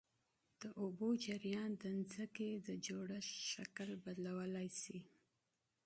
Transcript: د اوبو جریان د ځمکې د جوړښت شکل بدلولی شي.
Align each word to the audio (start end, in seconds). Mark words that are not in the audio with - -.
د 0.61 0.63
اوبو 0.81 1.07
جریان 1.25 1.71
د 1.83 1.85
ځمکې 2.11 2.49
د 2.67 2.69
جوړښت 2.85 3.33
شکل 3.51 3.89
بدلولی 4.03 4.69
شي. 4.81 4.99